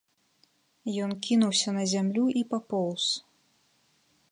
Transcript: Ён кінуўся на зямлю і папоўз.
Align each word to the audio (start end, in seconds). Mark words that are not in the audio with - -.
Ён 1.07 1.11
кінуўся 1.27 1.69
на 1.77 1.83
зямлю 1.93 2.25
і 2.41 2.43
папоўз. 2.53 3.05